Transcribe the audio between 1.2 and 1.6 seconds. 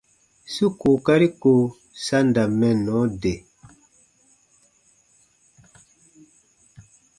ko